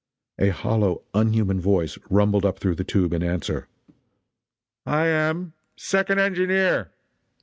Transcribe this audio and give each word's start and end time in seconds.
A 0.39 0.49
hollow, 0.49 1.03
unhuman 1.13 1.61
voice 1.61 1.99
rumbled 2.09 2.43
up 2.43 2.57
through 2.57 2.73
the 2.73 2.83
tube 2.83 3.13
in 3.13 3.21
answer: 3.21 3.67
"I 4.83 5.05
am. 5.05 5.53
Second 5.77 6.19
engineer." 6.19 6.89